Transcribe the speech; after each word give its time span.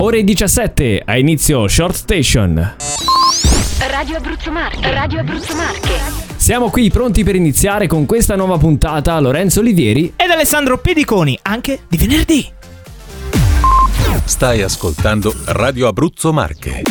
Ore 0.00 0.22
17, 0.22 1.02
a 1.04 1.18
inizio 1.18 1.66
Short 1.66 1.96
Station. 1.96 2.76
Radio 3.90 4.16
Abruzzo 4.18 4.52
Marche, 4.52 4.92
Radio 4.92 5.18
Abruzzo 5.18 5.56
Marche. 5.56 5.98
Siamo 6.36 6.70
qui 6.70 6.88
pronti 6.88 7.24
per 7.24 7.34
iniziare 7.34 7.88
con 7.88 8.06
questa 8.06 8.36
nuova 8.36 8.58
puntata. 8.58 9.18
Lorenzo 9.18 9.58
Olivieri 9.58 10.12
ed 10.14 10.30
Alessandro 10.30 10.78
Pediconi, 10.78 11.36
anche 11.42 11.80
di 11.88 11.96
venerdì. 11.96 12.48
Stai 14.22 14.62
ascoltando 14.62 15.34
Radio 15.46 15.88
Abruzzo 15.88 16.32
Marche. 16.32 16.82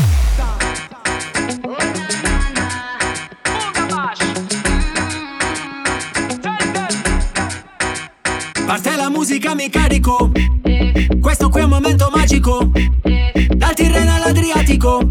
Parte 8.66 8.96
la 8.98 9.10
musica, 9.10 9.56
mi 9.56 9.70
carico. 9.70 10.30
Questo 11.22 11.50
qui 11.50 11.62
è 11.62 11.64
un 11.64 11.70
momento 11.70 12.10
magico. 12.14 12.72
Dal 13.50 13.74
Tirreno 13.74 14.16
all'Adriatico. 14.16 15.10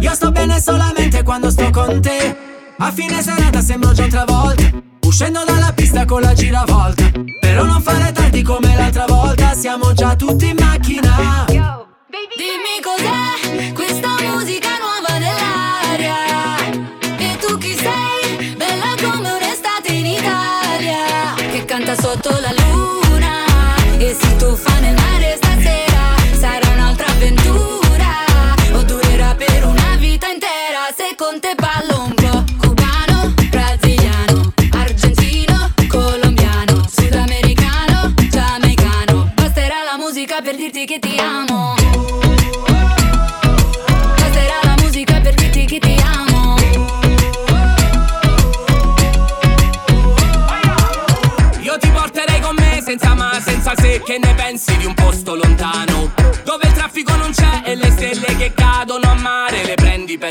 Io 0.00 0.14
sto 0.14 0.30
bene 0.30 0.60
solamente 0.60 1.22
quando 1.22 1.50
sto 1.50 1.70
con 1.70 2.00
te. 2.00 2.36
A 2.78 2.90
fine 2.90 3.22
serata 3.22 3.60
sembro 3.60 3.92
già 3.92 4.04
un'altra 4.04 4.24
volta. 4.24 4.70
Uscendo 5.02 5.40
dalla 5.46 5.72
pista 5.72 6.04
con 6.04 6.20
la 6.20 6.32
giravolta. 6.32 7.10
Però 7.40 7.64
non 7.64 7.80
fare 7.80 8.12
tardi 8.12 8.42
come 8.42 8.74
l'altra 8.76 9.06
volta. 9.06 9.54
Siamo 9.54 9.92
già 9.92 10.16
tutti 10.16 10.48
in 10.48 10.56
macchina. 10.58 11.69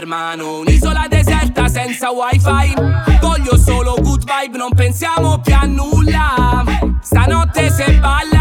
Mano. 0.09 0.57
Un'isola 0.61 1.05
deserta 1.07 1.67
senza 1.67 2.09
wifi. 2.09 2.73
Voglio 3.21 3.55
solo 3.57 3.95
good 4.01 4.23
vibe, 4.25 4.57
non 4.57 4.73
pensiamo 4.73 5.39
più 5.39 5.53
a 5.53 5.65
nulla. 5.65 6.63
Stanotte 6.99 7.69
se 7.69 7.93
balla 7.99 8.38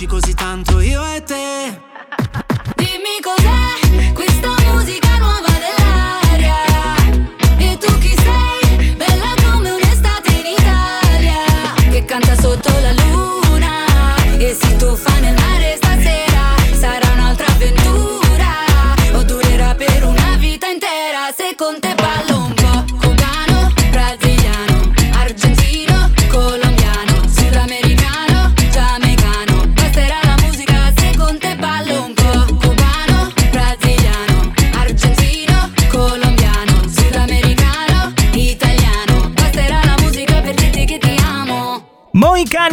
Amarci 0.00 0.06
così 0.06 0.34
tanto 0.34 0.80
io 0.80 1.04
e 1.04 1.22
te 1.22 1.89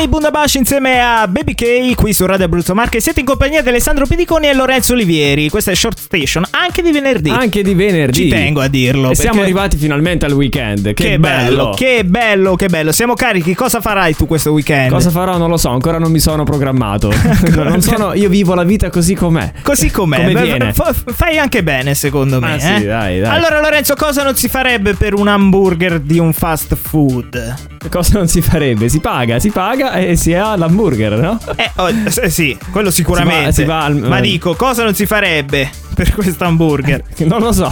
Moicani 0.07 0.09
Bundabash 0.09 0.56
insieme 0.56 1.01
a 1.01 1.28
Baby 1.28 1.53
K 1.53 1.95
qui 1.95 2.13
su 2.13 2.25
Radio 2.25 2.45
Abruzzo 2.45 2.73
Marche. 2.73 3.00
Siete 3.00 3.19
in 3.19 3.25
compagnia 3.25 3.62
di 3.62 3.69
Alessandro 3.69 4.06
Pediconi 4.06 4.47
e 4.47 4.53
Lorenzo 4.53 4.94
Olivieri. 4.94 5.50
Questa 5.50 5.72
è 5.72 5.75
Short 5.75 6.00
Station, 6.00 6.45
anche 6.51 6.81
di 6.81 6.91
venerdì. 6.91 7.29
Anche 7.29 7.62
di 7.62 7.73
venerdì. 7.73 8.23
Ci 8.23 8.28
tengo 8.29 8.62
a 8.62 8.68
dirlo. 8.68 9.12
E 9.12 9.16
siamo 9.16 9.41
arrivati 9.41 9.78
finalmente 9.78 10.25
al 10.25 10.31
weekend. 10.31 10.94
Che, 10.94 11.03
Che 11.03 11.19
bello, 11.19 11.73
che 11.75 12.03
bello, 12.06 12.56
che 12.56 12.68
bello. 12.68 12.91
Siamo 12.91 13.13
carichi. 13.13 13.53
Cosa 13.53 13.81
farai 13.81 14.16
tu 14.16 14.25
questo 14.25 14.51
weekend? 14.51 14.91
Cosa 14.91 15.09
farò 15.09 15.38
non 15.38 15.50
lo 15.50 15.57
so, 15.57 15.69
ancora 15.69 15.97
non 16.00 16.12
mi 16.12 16.19
sono 16.19 16.44
programmato. 16.44 17.12
non 17.56 17.81
sono, 17.81 18.13
io 18.13 18.29
vivo 18.29 18.53
la 18.53 18.63
vita 18.63 18.89
così 18.89 19.13
com'è. 19.13 19.51
Così 19.62 19.91
com'è. 19.91 20.18
Come 20.18 20.34
Beh, 20.34 20.41
viene. 20.41 20.74
fa- 20.74 20.94
fai 20.94 21.38
anche 21.38 21.63
bene, 21.63 21.95
secondo 21.95 22.39
me. 22.39 22.53
Ah, 22.53 22.59
sì, 22.59 22.74
eh. 22.74 22.85
dai, 22.85 23.19
dai. 23.19 23.35
Allora, 23.35 23.59
Lorenzo, 23.59 23.95
cosa 23.95 24.24
non 24.24 24.35
si 24.35 24.47
farebbe 24.47 24.94
per 24.94 25.13
un 25.13 25.28
hamburger 25.28 26.00
di 26.00 26.19
un 26.19 26.34
fast 26.34 26.75
food? 26.75 27.76
Cosa 27.89 28.17
non 28.17 28.27
si 28.27 28.41
farebbe? 28.41 28.89
Si 28.89 28.99
paga, 28.99 29.39
si 29.39 29.49
paga 29.51 29.93
e 29.93 30.15
si 30.15 30.33
ha 30.33 30.55
l'hamburger, 30.55 31.17
no? 31.17 31.39
Eh, 31.55 31.71
oh, 31.77 31.89
eh, 31.89 32.29
sì, 32.29 32.57
quello 32.71 32.91
sicuramente. 32.91 33.51
Si 33.53 33.63
va- 33.63 33.85
si 33.88 33.99
va 33.99 34.03
al- 34.03 34.09
Ma 34.09 34.19
dico, 34.19 34.55
cosa 34.55 34.83
non 34.83 34.93
si 34.93 35.05
farebbe 35.05 35.69
per 35.93 36.13
questo 36.13 36.43
hamburger? 36.43 37.03
Non 37.25 37.41
lo 37.41 37.51
so. 37.51 37.69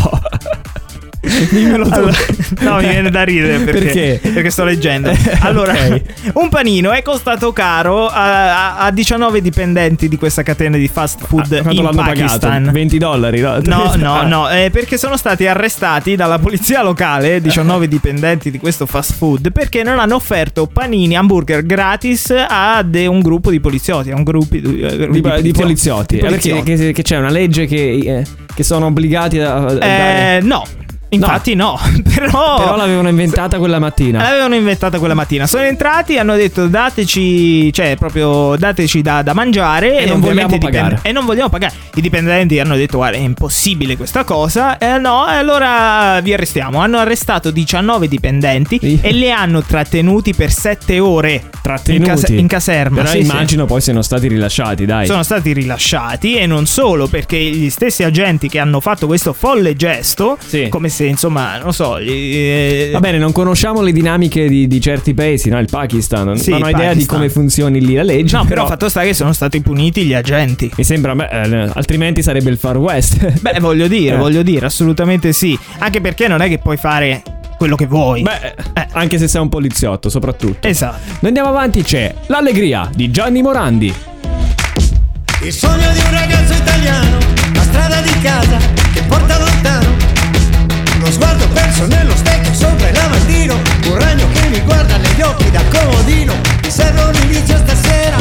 Dimmelo 1.49 1.85
tu. 1.87 1.93
Allora, 1.93 2.15
no, 2.61 2.75
mi 2.77 2.87
viene 2.87 3.09
da 3.09 3.23
ridere 3.23 3.59
perché, 3.59 3.81
Perché? 4.19 4.29
perché 4.33 4.49
sto 4.49 4.63
leggendo. 4.63 5.11
Allora, 5.41 5.73
ok. 5.73 6.01
un 6.33 6.49
panino 6.49 6.91
è 6.91 7.01
costato 7.01 7.51
caro 7.53 8.07
a, 8.07 8.75
a- 8.75 8.85
a 8.85 8.91
19 8.91 9.41
dipendenti 9.41 10.07
di 10.07 10.17
questa 10.17 10.43
catena 10.43 10.77
di 10.77 10.87
fast 10.87 11.23
food 11.25 11.61
Ah, 11.65 11.71
in 11.71 11.89
Pakistan. 11.93 12.39
pagato? 12.63 12.71
20 12.71 12.97
dollari? 12.97 13.39
No, 13.41 13.59
No, 13.65 13.93
no, 13.97 14.21
no, 14.23 14.49
eh, 14.49 14.69
perché 14.71 14.97
sono 14.97 15.17
stati 15.17 15.45
arrestati 15.47 16.15
dalla 16.15 16.39
polizia 16.39 16.81
locale, 16.83 17.41
19 17.41 17.87
dipendenti 17.87 18.49
di 18.51 18.57
questo 18.57 18.85
fast 18.85 19.13
food, 19.13 19.51
perché 19.51 19.83
non 19.83 19.99
hanno 19.99 20.15
offerto 20.15 20.67
panini, 20.67 21.15
hamburger 21.15 21.65
gratis 21.65 22.33
a 22.47 22.81
de- 22.83 23.05
un 23.07 23.19
gruppo 23.21 23.49
di 23.51 23.59
poliziotti, 23.59 24.11
a 24.11 24.15
un 24.15 24.23
gruppo 24.23 24.55
di, 24.55 24.79
eh, 24.81 25.07
Di, 25.09 25.21
di 25.41 25.51
poliziotti. 25.51 26.15
Di 26.15 26.21
Eh, 26.21 26.29
perché 26.29 26.49
poliziotti. 26.49 26.75
che, 26.85 26.91
che 26.93 27.01
c'è 27.03 27.17
una 27.17 27.29
legge 27.29 27.65
che, 27.65 27.75
eh, 28.03 28.23
che 28.53 28.63
sono 28.63 28.87
obbligati 28.87 29.39
a, 29.39 29.55
a 29.55 29.73
dare. 29.73 30.37
Eh, 30.37 30.41
no, 30.41 30.63
Infatti 31.15 31.53
no, 31.55 31.79
però... 32.03 32.57
Però 32.57 32.75
l'avevano 32.75 33.09
inventata 33.09 33.57
quella 33.57 33.79
mattina. 33.79 34.21
L'avevano 34.21 34.55
inventata 34.55 34.99
quella 34.99 35.13
mattina. 35.13 35.47
Sono 35.47 35.63
entrati, 35.63 36.17
hanno 36.17 36.35
detto 36.35 36.67
dateci, 36.67 37.71
cioè 37.73 37.95
proprio 37.97 38.55
dateci 38.57 39.01
da, 39.01 39.21
da 39.21 39.33
mangiare 39.33 39.99
E 39.99 40.05
non 40.05 40.17
ovviamente 40.17 40.57
vogliamo 40.57 40.57
pagare. 40.57 40.99
E 41.03 41.11
non 41.11 41.25
vogliamo 41.25 41.49
pagare. 41.49 41.73
I 41.95 42.01
dipendenti 42.01 42.59
hanno 42.59 42.75
detto 42.75 42.97
guarda 42.97 43.17
è 43.17 43.21
impossibile 43.21 43.95
questa 43.97 44.23
cosa. 44.23 44.77
E 44.77 44.97
no, 44.97 45.27
e 45.29 45.33
allora 45.35 46.19
vi 46.21 46.33
arrestiamo. 46.33 46.79
Hanno 46.79 46.97
arrestato 46.97 47.51
19 47.51 48.07
dipendenti 48.07 48.79
Sì. 48.79 48.99
e 49.01 49.11
li 49.11 49.31
hanno 49.31 49.61
trattenuti 49.61 50.33
per 50.33 50.51
7 50.51 50.99
ore. 50.99 51.43
Trattenuti. 51.61 52.03
In, 52.03 52.07
casa- 52.07 52.33
in 52.33 52.47
caserma. 52.47 52.97
Però 53.01 53.09
sì, 53.09 53.23
sì. 53.23 53.29
immagino 53.29 53.65
poi 53.65 53.81
siano 53.81 54.01
stati 54.01 54.27
rilasciati, 54.27 54.85
dai. 54.85 55.05
Sono 55.05 55.23
stati 55.23 55.53
rilasciati 55.53 56.35
e 56.35 56.45
non 56.45 56.65
solo 56.65 57.07
perché 57.07 57.37
gli 57.37 57.69
stessi 57.69 58.03
agenti 58.03 58.47
che 58.49 58.59
hanno 58.59 58.79
fatto 58.79 59.07
questo 59.07 59.33
folle 59.33 59.75
gesto, 59.75 60.37
Sì. 60.45 60.67
come 60.69 60.89
se 60.89 61.04
insomma, 61.07 61.57
non 61.57 61.73
so, 61.73 61.97
eh, 61.97 62.89
Va 62.91 62.99
bene, 62.99 63.17
non 63.17 63.31
conosciamo 63.31 63.81
le 63.81 63.91
dinamiche 63.91 64.47
di, 64.47 64.67
di 64.67 64.81
certi 64.81 65.13
paesi, 65.13 65.49
no? 65.49 65.59
Il 65.59 65.67
Pakistan. 65.69 66.25
Non, 66.25 66.37
Sì, 66.37 66.51
non 66.51 66.63
ho 66.63 66.69
idea 66.69 66.93
di 66.93 67.05
come 67.05 67.29
funzioni 67.29 67.83
lì 67.83 67.93
la 67.95 68.03
legge. 68.03 68.35
No, 68.35 68.45
però 68.45 68.65
fatto 68.67 68.89
sta 68.89 69.01
che 69.01 69.13
sono 69.13 69.33
stati 69.33 69.61
puniti 69.61 70.03
gli 70.05 70.13
agenti. 70.13 70.71
Mi 70.75 70.83
sembra, 70.83 71.15
beh, 71.15 71.27
eh, 71.29 71.69
altrimenti 71.73 72.21
sarebbe 72.23 72.49
il 72.49 72.57
Far 72.57 72.77
West. 72.77 73.13
Beh, 73.41 73.59
voglio 73.59 73.87
dire, 73.87 74.15
Eh. 74.15 74.17
voglio 74.17 74.41
dire, 74.43 74.65
assolutamente 74.65 75.33
sì. 75.33 75.57
Anche 75.79 76.01
perché 76.01 76.27
non 76.27 76.41
è 76.41 76.47
che 76.47 76.57
puoi 76.59 76.77
fare 76.77 77.21
quello 77.57 77.75
che 77.75 77.85
vuoi. 77.85 78.21
Beh, 78.21 78.55
Eh. 78.73 78.87
anche 78.93 79.17
se 79.17 79.27
sei 79.27 79.41
un 79.41 79.49
poliziotto, 79.49 80.09
soprattutto. 80.09 80.67
Esatto. 80.67 80.97
Noi 81.05 81.17
andiamo 81.27 81.49
avanti, 81.49 81.83
c'è 81.83 82.13
L'allegria 82.27 82.89
di 82.93 83.11
Gianni 83.11 83.41
Morandi. 83.41 83.93
Il 85.43 85.53
sogno 85.53 85.91
di 85.91 85.99
un 85.99 86.11
ragazzo 86.11 86.53
italiano, 86.53 87.17
la 87.53 87.61
strada 87.61 88.01
di 88.01 88.19
casa 88.21 88.57
che 88.93 89.01
porta 89.07 89.37
lontano. 89.37 89.84
Sguardo 91.15 91.47
perso 91.47 91.85
nello 91.87 92.13
specchio 92.13 92.53
sopra 92.53 92.89
il 92.89 92.93
lavandino. 92.93 93.57
Un 93.85 93.97
ragno 93.97 94.27
che 94.33 94.49
mi 94.49 94.59
guarda 94.59 94.97
negli 94.97 95.21
occhi 95.21 95.49
da 95.49 95.61
comodino. 95.69 96.33
Mi 96.61 96.69
serve 96.69 97.03
un 97.03 97.15
inizio 97.29 97.55
stasera, 97.55 98.17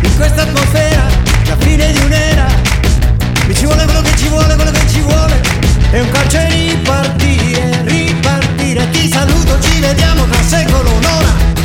in 0.00 0.16
questa 0.16 0.42
atmosfera, 0.44 1.08
la 1.44 1.56
fine 1.58 1.92
di 1.92 1.98
un'era. 1.98 2.46
Mi 3.46 3.54
ci 3.54 3.66
vuole 3.66 3.84
quello 3.84 4.00
che 4.00 4.16
ci 4.16 4.28
vuole, 4.28 4.54
quello 4.54 4.70
che 4.70 4.88
ci 4.88 5.00
vuole. 5.00 5.40
È 5.90 6.00
un 6.00 6.10
calcio 6.10 6.38
e 6.38 6.48
ripartire, 6.48 7.82
ripartire. 7.84 8.90
Ti 8.92 9.10
saluto, 9.12 9.60
ci 9.60 9.80
vediamo 9.80 10.24
tra 10.24 10.42
secolo, 10.42 10.90
un'ora. 10.90 11.57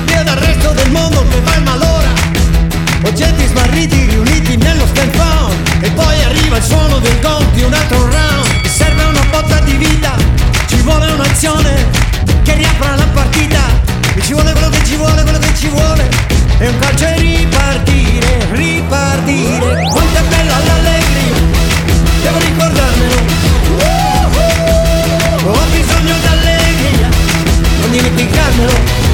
ninguém 27.93 28.15
te 28.15 28.23
engana. 28.23 29.12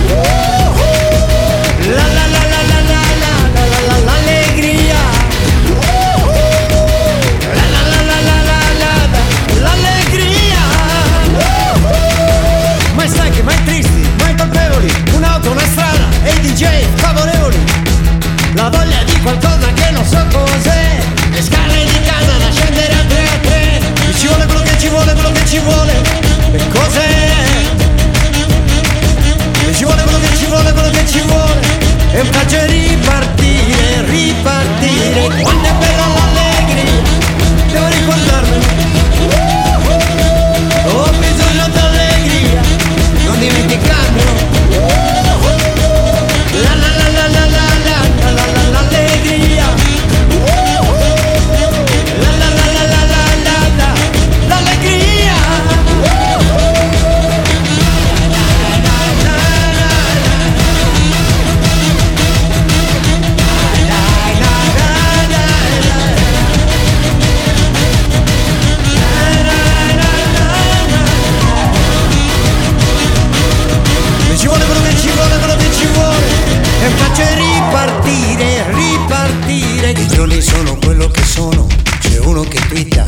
Twitta 82.69 83.03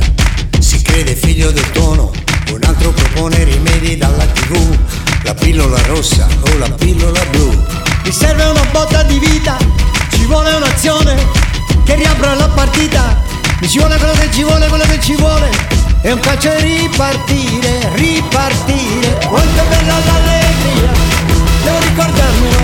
Si 0.58 0.82
crede 0.82 1.14
figlio 1.14 1.52
del 1.52 1.70
tono 1.70 2.12
Un 2.52 2.60
altro 2.66 2.90
propone 2.90 3.44
rimedi 3.44 3.96
dalla 3.96 4.26
tv 4.26 4.76
La 5.24 5.36
pillola 5.36 5.80
rossa 5.84 6.28
o 6.40 6.58
la 6.58 6.70
pillola 6.72 7.20
blu. 7.30 7.64
Mi 8.04 8.12
serve 8.12 8.44
una 8.44 8.66
botta 8.72 9.04
di 9.04 9.20
vita 9.20 9.58
Ci 10.10 10.26
vuole 10.26 10.52
un'azione 10.54 11.16
Che 11.86 11.94
riapra 11.94 12.34
la 12.34 12.48
partita. 12.48 13.22
Mi 13.60 13.70
ci 13.70 13.78
vuole 13.78 13.98
quello 13.98 14.14
che 14.14 14.30
ci 14.32 14.42
vuole, 14.42 14.68
quello 14.68 14.86
che 14.86 15.00
ci 15.00 15.16
vuole. 15.16 15.50
E 16.02 16.12
un 16.12 16.20
calcio 16.20 16.52
e 16.52 16.60
ripartire, 16.62 17.92
ripartire. 17.94 19.28
Quanto 19.28 19.62
è 19.62 19.66
bella 19.70 20.00
l'allegria 20.00 20.92
Devo 21.64 21.80
ricordarmelo. 21.82 22.58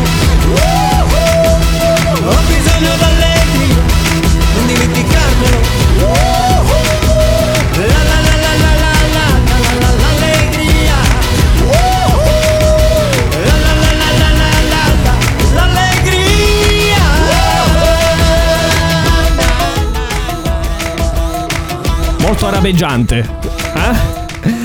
Ho 2.25 2.41
bisogno 2.47 2.95
d'allegria 2.97 3.16
trovaveggiante. 22.67 23.46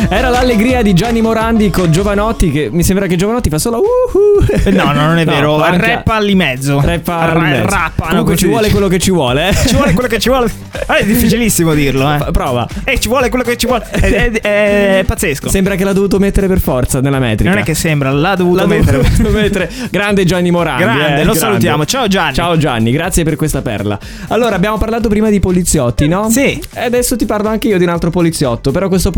Era 0.09 0.29
l'allegria 0.29 0.83
di 0.83 0.93
Gianni 0.95 1.21
Morandi 1.23 1.71
con 1.71 1.91
Giovanotti 1.91 2.51
che 2.51 2.69
mi 2.71 2.83
sembra 2.83 3.07
che 3.07 3.17
Giovanotti 3.17 3.49
fa 3.49 3.59
solo 3.59 3.79
uhu. 3.79 4.71
No, 4.71 4.93
no, 4.93 5.07
non 5.07 5.19
è 5.19 5.25
vero. 5.25 5.59
fa 5.59 5.67
anche- 5.69 5.87
Rappa 5.95 6.19
lì 6.21 6.35
mezzo. 6.35 6.81
Rappa 6.85 7.25
Ra- 7.33 7.39
lì 7.41 7.51
mezzo. 7.51 7.67
Rappano, 7.69 8.09
Comunque 8.11 8.37
ci 8.37 8.47
vuole 8.47 8.71
quello 8.71 8.89
che 8.89 8.99
ci 8.99 9.11
vuole, 9.11 9.49
eh. 9.49 9.55
Ci 9.55 9.75
vuole 9.75 9.93
quello 9.93 10.09
che 10.09 10.19
ci 10.19 10.29
vuole. 10.29 10.51
Eh, 10.89 10.95
è 10.99 11.05
difficilissimo 11.05 11.73
dirlo, 11.75 12.13
eh. 12.13 12.31
Prova. 12.31 12.67
Eh, 12.85 12.99
ci 13.01 13.09
vuole 13.09 13.29
quello 13.31 13.45
che 13.45 13.57
ci 13.57 13.67
vuole. 13.67 13.85
È, 13.91 13.99
è- 14.01 14.31
è- 14.33 14.99
è 14.99 15.05
pazzesco. 15.05 15.49
Sembra 15.49 15.75
che 15.77 15.85
l'ha 15.85 15.93
dovuto 15.93 16.19
mettere 16.19 16.47
per 16.47 16.61
forza 16.61 17.01
nella 17.01 17.19
metrica. 17.19 17.51
Non 17.51 17.59
è 17.61 17.63
che 17.63 17.75
sembra, 17.75 18.11
l'ha 18.11 18.35
dovuto 18.35 18.61
L'ha 18.61 18.67
mettere. 18.67 18.99
dovuto 19.03 19.31
mettere. 19.37 19.71
Grande 19.91 20.25
Gianni 20.25 20.51
Morandi. 20.51 20.83
Grande, 20.83 21.21
eh, 21.21 21.25
lo 21.25 21.35
salutiamo. 21.35 21.85
Ciao, 21.87 22.07
Gianni. 22.09 22.35
Ciao 22.35 22.57
Gianni, 22.59 22.91
grazie 22.91 23.25
per 23.25 23.37
questa 23.37 23.63
perla. 23.63 23.99
Allora, 24.29 24.55
abbiamo 24.57 24.77
parlato 24.79 25.09
prima 25.09 25.31
di 25.31 25.41
poliziotti, 25.41 26.07
no? 26.09 26.29
Sì. 26.31 26.61
E 26.75 26.81
adesso 26.85 27.17
ti 27.17 27.25
parlo 27.25 27.49
anche 27.49 27.69
io 27.69 27.79
di 27.79 27.85
un 27.85 27.91
altro 27.91 28.11
poliziotto. 28.11 28.71
Però 28.73 28.89
questo 28.89 29.09
ha 29.09 29.13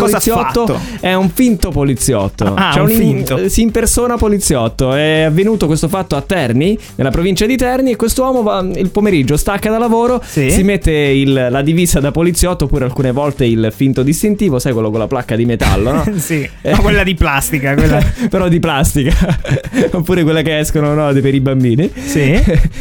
poliziotto 0.79 1.07
è 1.07 1.15
un 1.15 1.31
finto 1.31 1.71
poliziotto. 1.71 2.55
Ah, 2.55 2.73
Cioè 2.73 2.83
un 2.83 2.89
finto. 2.89 3.37
eh, 3.39 3.49
Si 3.49 3.63
impersona 3.63 4.17
poliziotto. 4.17 4.95
È 4.95 5.23
avvenuto 5.23 5.67
questo 5.67 5.89
fatto 5.89 6.17
a 6.17 6.21
Terni, 6.23 6.79
nella 6.97 7.11
provincia 7.11 7.47
di 7.47 7.57
Terni. 7.57 7.93
E 7.93 7.97
quest'uomo 7.97 8.43
va 8.43 8.67
il 8.75 8.91
pomeriggio, 8.91 9.37
stacca 9.37 9.71
da 9.71 9.79
lavoro, 9.79 10.21
Sì. 10.25 10.51
si 10.51 10.63
mette 10.63 10.91
il- 10.93 11.49
la 11.51 11.63
divisa 11.63 12.01
da 12.01 12.11
poliziotto, 12.11 12.65
oppure 12.65 12.85
alcune 12.85 13.13
volte 13.13 13.45
il 13.45 13.73
finto 13.75 14.03
distintivo, 14.03 14.59
sai 14.59 14.73
quello 14.73 14.91
con 14.91 14.99
la 14.99 15.07
placca 15.07 15.37
di 15.37 15.45
metallo, 15.45 15.93
no? 15.93 16.05
sì, 16.17 16.49
Eh. 16.63 16.71
ma 16.73 16.79
quella 16.79 17.03
di 17.03 17.15
plastica, 17.15 17.75
quella. 17.75 18.03
però 18.31 18.49
di 18.49 18.59
plastica 18.61 19.13
oppure 19.93 20.23
quelle 20.23 20.43
che 20.43 20.59
escono 20.59 20.95
no, 20.95 21.13
per 21.13 21.35
i 21.35 21.41
bambini 21.41 21.91
Sì. 22.05 22.21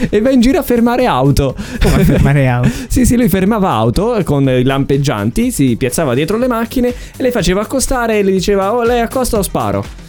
e 0.09 0.21
va 0.21 0.29
in 0.31 0.39
giro 0.41 0.59
a 0.59 0.63
fermare 0.63 1.05
auto 1.05 1.55
Come 1.81 1.95
a 1.95 2.03
fermare 2.03 2.47
auto? 2.47 2.69
sì 2.87 3.05
sì 3.05 3.15
lui 3.15 3.29
fermava 3.29 3.69
auto 3.71 4.19
con 4.23 4.47
i 4.49 4.63
lampeggianti 4.63 5.51
si 5.51 5.75
piazzava 5.77 6.13
dietro 6.13 6.37
le 6.37 6.47
macchine 6.47 6.87
e 6.89 7.21
le 7.23 7.31
faceva 7.31 7.65
accostare 7.83 8.19
e 8.19 8.23
le 8.23 8.31
diceva 8.31 8.73
oh 8.73 8.83
lei 8.83 9.01
accosta 9.01 9.37
o 9.37 9.41
sparo 9.41 10.02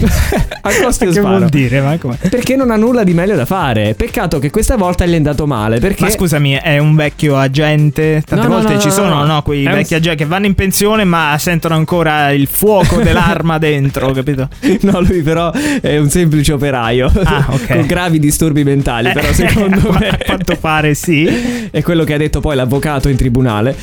accosti 0.62 1.04
o 1.04 1.10
che 1.10 1.12
sparo 1.20 1.36
vuol 1.38 1.48
dire? 1.48 1.80
Ma 1.80 1.96
come? 1.98 2.18
perché 2.28 2.56
non 2.56 2.70
ha 2.70 2.76
nulla 2.76 3.04
di 3.04 3.14
meglio 3.14 3.34
da 3.36 3.44
fare 3.44 3.94
peccato 3.94 4.38
che 4.38 4.50
questa 4.50 4.76
volta 4.76 5.06
gli 5.06 5.12
è 5.12 5.16
andato 5.16 5.46
male 5.46 5.78
perché 5.78 6.04
Ma 6.04 6.10
scusami, 6.10 6.52
è 6.62 6.78
un 6.78 6.94
vecchio 6.94 7.36
agente? 7.36 8.22
Tante 8.26 8.46
No, 8.46 8.54
volte 8.54 8.74
no, 8.74 8.80
ci 8.80 8.88
no, 8.88 8.92
sono, 8.92 9.14
no. 9.14 9.24
no, 9.24 9.42
quei 9.42 9.64
È 9.64 9.68
un- 9.68 9.74
vecchi 9.74 9.94
agenti 9.94 10.18
che 10.18 10.24
vanno 10.26 10.46
in 10.46 10.54
pensione 10.54 11.04
ma 11.04 11.36
sentono 11.38 11.74
ancora 11.74 12.30
il 12.30 12.46
fuoco 12.46 13.00
dell'arma 13.02 13.58
dentro, 13.58 14.10
capito? 14.12 14.48
No, 14.82 15.00
lui 15.00 15.22
però 15.22 15.50
è 15.80 15.96
un 15.98 16.08
semplice 16.10 16.52
operaio 16.52 17.10
Ah, 17.24 17.46
ok. 17.50 17.66
con 17.76 17.86
gravi 17.86 18.18
disturbi 18.18 18.62
mentali, 18.64 19.10
però 19.12 19.28
Eh, 19.28 19.34
secondo 19.34 19.92
me 19.98 20.08
A 20.08 20.18
quanto 20.24 20.56
pare 20.56 20.94
sì. 20.94 21.68
È 21.70 21.82
quello 21.82 22.04
che 22.04 22.14
ha 22.14 22.16
detto 22.18 22.40
poi 22.40 22.54
l'avvocato 22.56 23.08
in 23.08 23.16
tribunale. 23.16 23.76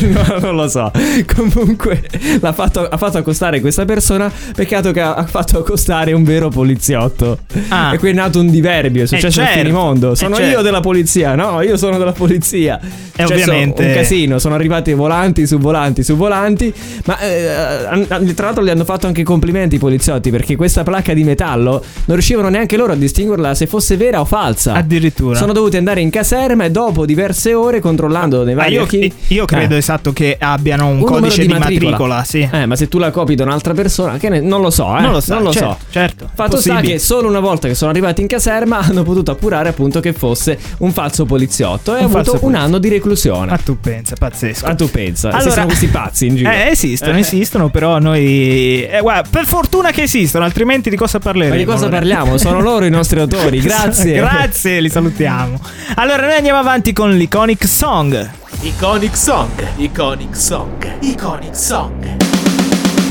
no, 0.00 0.38
non 0.40 0.54
lo 0.56 0.68
so. 0.68 0.90
Comunque 1.34 2.02
l'ha 2.40 2.52
fatto, 2.52 2.86
ha 2.88 2.96
fatto 2.96 3.18
accostare 3.18 3.60
questa 3.60 3.84
persona. 3.84 4.30
Peccato 4.54 4.92
che 4.92 5.00
ha 5.00 5.24
fatto 5.26 5.51
fatto 5.52 5.58
accostare 5.58 6.12
un 6.12 6.24
vero 6.24 6.48
poliziotto. 6.48 7.38
Ah. 7.68 7.92
E 7.94 7.98
qui 7.98 8.10
è 8.10 8.12
nato 8.12 8.40
un 8.40 8.50
diverbio, 8.50 9.02
è 9.02 9.06
successo 9.06 9.40
certo, 9.40 9.52
al 9.52 9.58
finimondo. 9.58 10.12
eh, 10.12 10.16
Sono 10.16 10.36
certo. 10.36 10.50
io 10.50 10.62
della 10.62 10.80
polizia, 10.80 11.34
no, 11.34 11.60
io 11.60 11.76
sono 11.76 11.98
della 11.98 12.12
polizia. 12.12 12.80
E 12.80 13.22
Successo 13.26 13.32
ovviamente- 13.50 13.84
Un 13.84 13.92
casino, 13.92 14.38
sono 14.38 14.54
arrivati 14.54 14.92
volanti 14.94 15.46
su 15.46 15.58
volanti 15.58 16.02
su 16.02 16.16
volanti. 16.16 16.72
Ma 17.04 17.18
eh, 17.20 18.34
tra 18.34 18.46
l'altro 18.46 18.64
gli 18.64 18.70
hanno 18.70 18.84
fatto 18.84 19.06
anche 19.06 19.22
complimenti 19.22 19.76
i 19.76 19.78
poliziotti 19.78 20.30
perché 20.30 20.56
questa 20.56 20.82
placca 20.82 21.12
di 21.12 21.22
metallo 21.24 21.72
non 22.06 22.16
riuscivano 22.16 22.48
neanche 22.48 22.76
loro 22.76 22.92
a 22.92 22.96
distinguerla 22.96 23.54
se 23.54 23.66
fosse 23.66 23.96
vera 23.96 24.20
o 24.20 24.24
falsa. 24.24 24.72
Addirittura. 24.74 25.36
Sono 25.36 25.52
dovuti 25.52 25.76
andare 25.76 26.00
in 26.00 26.10
caserma 26.10 26.64
e 26.64 26.70
dopo 26.70 27.04
diverse 27.04 27.52
ore 27.54 27.80
controllando 27.80 28.44
nei 28.44 28.54
Ma 28.54 28.62
vari 28.62 28.74
io, 28.74 28.82
archivi. 28.82 29.12
io 29.28 29.44
credo 29.44 29.74
Eh. 29.74 29.78
esatto 29.78 30.12
che 30.12 30.36
abbiano 30.38 30.88
un, 30.88 30.96
Un 30.98 31.04
codice 31.04 31.42
di 31.42 31.46
di 31.48 31.52
matricola. 31.52 31.90
matricola, 31.90 32.24
sì. 32.24 32.48
Eh, 32.50 32.66
ma 32.66 32.76
se 32.76 32.88
tu 32.88 32.98
la 32.98 33.10
copi 33.10 33.34
da 33.34 33.44
un'altra 33.44 33.74
persona, 33.74 34.16
che 34.16 34.28
ne- 34.28 34.40
non 34.40 34.60
lo 34.62 34.70
so, 34.70 34.96
eh. 34.96 35.00
Non 35.02 35.12
lo 35.12 35.20
so, 35.20 35.38
Non 35.42 35.52
lo 35.52 35.58
certo, 35.58 35.76
so. 35.78 35.86
certo, 35.90 36.30
Fatto 36.34 36.60
sta 36.60 36.70
possibile. 36.72 36.92
che 36.94 36.98
solo 36.98 37.28
una 37.28 37.40
volta 37.40 37.68
che 37.68 37.74
sono 37.74 37.90
arrivati 37.90 38.20
in 38.20 38.26
caserma 38.26 38.78
hanno 38.84 39.02
potuto 39.02 39.30
appurare 39.30 39.68
appunto 39.70 40.00
che 40.00 40.12
fosse 40.12 40.58
un 40.78 40.92
falso 40.92 41.24
poliziotto 41.24 41.92
e 41.96 42.02
ha 42.02 42.06
Un 42.06 42.12
avuto 42.14 42.18
un 42.18 42.38
poliziotto. 42.38 42.56
anno 42.56 42.78
di 42.78 42.88
reclusione. 42.88 43.46
Ma 43.50 43.58
tu 43.58 43.78
pensa, 43.80 44.14
pazzesco. 44.18 44.66
Ah, 44.66 44.74
tu 44.74 44.90
pensa, 44.90 45.36
esistono 45.38 45.66
questi 45.66 45.86
pazzi 45.88 46.26
in 46.26 46.36
giro. 46.36 46.50
Eh, 46.50 46.68
esistono, 46.70 47.18
esistono, 47.18 47.68
però 47.70 47.98
noi. 47.98 48.84
eh, 48.86 48.98
guarda, 49.00 49.28
per 49.28 49.46
fortuna 49.46 49.90
che 49.90 50.02
esistono, 50.02 50.44
altrimenti 50.44 50.90
di 50.90 50.96
cosa 50.96 51.18
parleremo? 51.18 51.54
Ma 51.54 51.60
di 51.60 51.64
cosa 51.66 51.88
parliamo? 51.88 52.36
Sono 52.38 52.60
loro 52.60 52.84
i 52.84 52.90
nostri 52.90 53.18
autori, 53.20 53.60
grazie. 53.60 54.14
Grazie, 54.14 54.80
li 54.80 54.88
salutiamo. 54.88 55.58
Allora, 55.96 56.26
noi 56.26 56.36
andiamo 56.36 56.58
avanti 56.58 56.92
con 56.92 57.10
l'Iconic 57.12 57.66
Song. 57.66 58.30
Iconic 58.62 59.16
Song, 59.16 59.48
Iconic 59.76 60.36
Song, 60.36 60.96
Iconic 61.00 61.56
Song. 61.56 62.16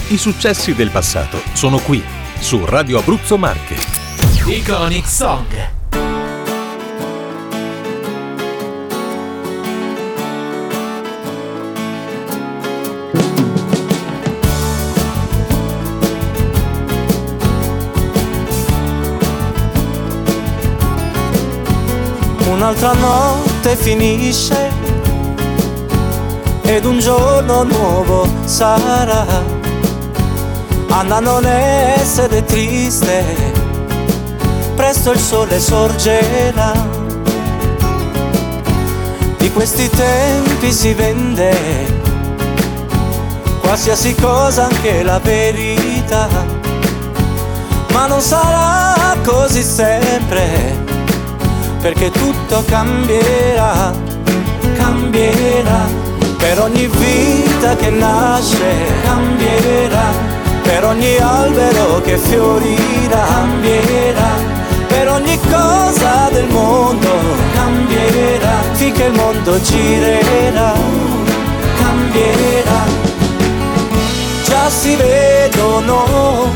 I 0.10 0.18
successi 0.18 0.74
del 0.74 0.90
passato 0.90 1.42
sono 1.54 1.78
qui, 1.80 2.02
su 2.42 2.66
Radio 2.66 2.98
Abruzzo 3.00 3.38
Marche. 3.38 3.76
Iconic 4.48 5.08
Song. 5.08 5.46
Un'altra 22.50 22.94
notte 22.94 23.76
finisce 23.76 24.70
ed 26.64 26.86
un 26.86 27.00
giorno 27.00 27.64
nuovo 27.64 28.28
sarà. 28.46 29.61
Anna 30.94 31.20
non 31.20 31.46
essere 31.46 32.44
triste, 32.44 33.24
presto 34.76 35.12
il 35.12 35.20
sole 35.20 35.60
sorgerà. 35.60 36.74
Di 39.38 39.52
questi 39.52 39.90
tempi 39.90 40.72
si 40.72 40.94
vende 40.94 42.00
qualsiasi 43.62 44.14
cosa, 44.16 44.66
anche 44.66 45.02
la 45.02 45.20
verità. 45.20 46.28
Ma 47.94 48.08
non 48.08 48.22
sarà 48.22 49.16
così 49.24 49.64
sempre 49.64 50.90
perché 51.82 52.12
tutto 52.12 52.64
cambierà, 52.68 53.92
cambierà. 54.76 56.10
Per 56.38 56.60
ogni 56.60 56.88
vita 56.88 57.76
che 57.76 57.90
nasce 57.90 58.86
cambierà, 59.04 60.21
per 60.62 60.86
ogni 60.86 61.18
albero 61.18 62.02
che 62.02 62.18
fiorirà 62.18 63.26
cambierà, 63.26 64.32
per 64.88 65.10
ogni 65.10 65.40
cosa 65.50 66.30
del 66.32 66.48
mondo 66.48 67.10
cambierà, 67.54 68.62
finché 68.74 69.06
il 69.06 69.14
mondo 69.14 69.62
girerà, 69.62 70.74
cambierà. 71.80 72.82
Già 74.44 74.70
si 74.70 74.96
vedono 74.96 76.50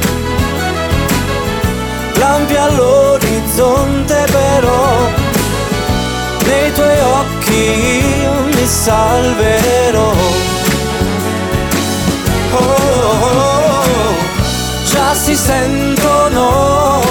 lampi 2.17 2.55
all'orizzonte 2.55 4.25
però 4.31 5.23
nei 6.45 6.71
tuoi 6.73 6.99
occhi 6.99 8.21
io 8.21 8.33
mi 8.53 8.65
salverò 8.65 10.34
si 15.25 15.35
sentono. 15.35 17.01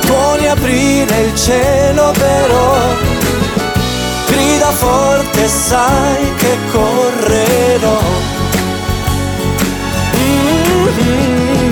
Tuoni 0.00 0.46
aprire 0.46 1.20
il 1.20 1.34
cielo 1.34 2.12
però 2.18 2.76
grida 4.26 4.70
forte 4.72 5.48
sai 5.48 6.34
che 6.36 6.58
correrò. 6.70 8.00
Mm-hmm. 10.16 11.62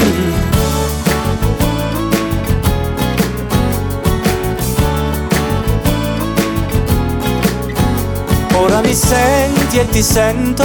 Ora 8.55 8.81
mi 8.81 8.95
senti 8.95 9.79
e 9.79 9.89
ti 9.91 10.03
sento, 10.03 10.65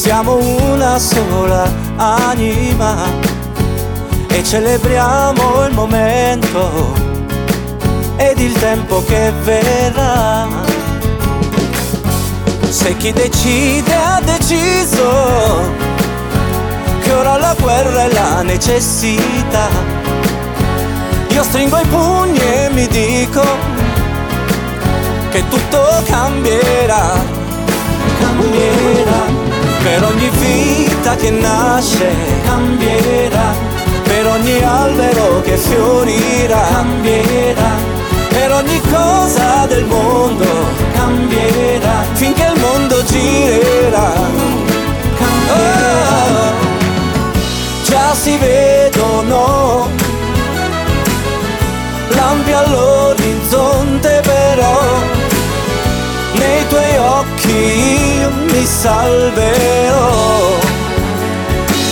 siamo 0.00 0.36
una 0.72 0.98
sola 0.98 1.70
anima 1.96 3.04
e 4.28 4.42
celebriamo 4.42 5.66
il 5.66 5.74
momento 5.74 6.94
ed 8.16 8.38
il 8.38 8.54
tempo 8.54 9.04
che 9.04 9.30
verrà. 9.42 10.48
Se 12.70 12.96
chi 12.96 13.12
decide 13.12 13.94
ha 13.94 14.22
deciso 14.24 15.70
che 17.02 17.12
ora 17.12 17.36
la 17.36 17.54
guerra 17.60 18.04
è 18.04 18.12
la 18.12 18.40
necessità, 18.40 19.68
io 21.28 21.42
stringo 21.42 21.76
i 21.76 21.86
pugni 21.86 22.38
e 22.38 22.70
mi 22.72 22.86
dico 22.86 23.42
che 25.30 25.46
tutto 25.50 26.02
cambierà, 26.06 27.12
cambierà, 28.18 29.39
per 29.82 30.04
ogni 30.04 30.30
vita 30.30 31.14
che 31.16 31.30
nasce, 31.30 32.12
cambierà, 32.44 33.54
per 34.02 34.26
ogni 34.26 34.62
albero 34.62 35.40
che 35.42 35.56
fiorirà, 35.56 36.60
cambierà, 36.70 37.70
per 38.28 38.52
ogni 38.52 38.80
cosa 38.90 39.66
del 39.66 39.84
mondo, 39.84 40.46
cambierà, 40.92 42.04
finché 42.12 42.52
il 42.54 42.60
mondo 42.60 43.02
girerà, 43.04 44.12
salverò. 58.70 60.08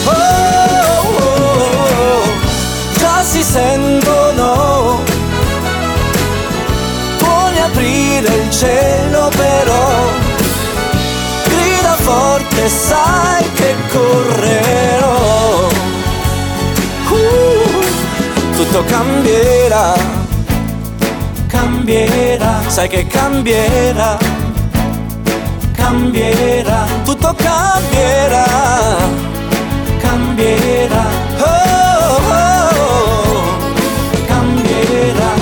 Oh, 0.04 0.12
oh, 0.12 1.16
oh, 1.18 2.22
già 2.96 3.22
si 3.22 3.42
sentono. 3.42 5.02
Tuoni 7.18 7.60
aprire 7.60 8.34
il 8.34 8.50
cielo 8.50 9.30
però 9.36 10.26
grida 11.44 11.94
forte 11.96 12.68
sai 12.68 13.44
che 13.54 13.74
correrò. 13.90 15.66
Uh, 17.10 18.56
tutto 18.56 18.84
cambierà, 18.84 19.94
cambierà, 21.48 22.60
sai 22.68 22.88
che 22.88 23.06
cambierà, 23.06 24.16
cambierà, 25.88 26.84
tutto 27.02 27.34
cambierà, 27.34 28.44
cambierà, 29.98 31.04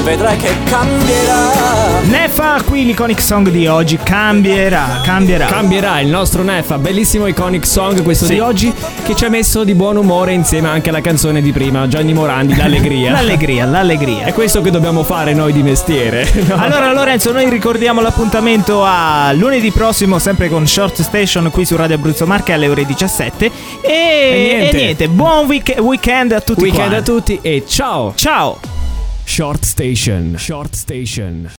vedrai 0.07 0.37
che 0.37 0.51
cambierà. 0.65 2.01
Nefa, 2.05 2.63
qui 2.65 2.85
l'iconic 2.85 3.21
song 3.21 3.51
di 3.51 3.67
oggi 3.67 3.99
cambierà, 4.01 5.01
cambierà. 5.03 5.47
Cambierà 5.47 5.99
il 5.99 6.07
nostro 6.09 6.45
Nefa, 6.45 6.79
bellissimo 6.79 7.27
iconic 7.27 7.67
song 7.67 8.01
questo 8.05 8.25
Sì. 8.27 8.35
di 8.35 8.39
oggi 8.39 8.73
che 9.05 9.17
ci 9.17 9.25
ha 9.25 9.29
messo 9.29 9.65
di 9.65 9.75
buon 9.75 9.97
umore 9.97 10.33
insieme 10.33 10.69
anche 10.69 10.91
alla 10.91 11.01
canzone 11.01 11.43
di 11.43 11.51
prima, 11.51 11.89
Gianni 11.89 12.13
Morandi, 12.15 12.55
L'allegria. 12.55 13.11
L'allegria, 13.19 13.65
l'allegria. 13.65 14.25
È 14.27 14.33
questo 14.33 14.61
che 14.61 14.71
dobbiamo 14.71 15.03
fare 15.03 15.35
noi 15.35 15.53
di 15.53 15.63
mestiere. 15.65 16.29
no? 16.47 16.55
Allora 16.55 16.93
Lorenzo, 16.93 17.33
noi 17.33 17.51
ricordiamo 17.51 18.01
l'appuntamento 18.01 18.85
a 18.85 19.33
lunedì 19.33 19.73
prossimo, 19.73 20.21
sempre 20.21 20.49
con 20.49 20.69
Short 20.69 21.03
Station 21.03 21.51
qui 21.51 21.65
su 21.65 21.75
Radio 21.75 21.97
Abruzzo 21.97 22.27
Marche 22.27 22.53
alle 22.53 22.69
ore 22.69 22.87
17. 22.87 23.51
E, 23.81 23.91
E 23.91 24.57
niente. 24.59 24.77
e 24.77 24.81
niente, 24.81 25.09
buon 25.09 25.47
week- 25.47 25.75
weekend 25.81 26.31
a 26.31 26.41
tutti 26.41 26.61
Weekend 26.61 26.91
quanti. 26.91 27.11
a 27.11 27.15
tutti 27.15 27.39
e 27.43 27.65
ciao! 27.67 28.13
Ciao! 28.15 28.76
Short 29.27 29.65
Station. 29.65 30.37
Short 30.39 30.75
Station. 30.75 31.51